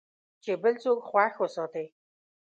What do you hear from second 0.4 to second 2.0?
چې بل څوک خوښ وساتې.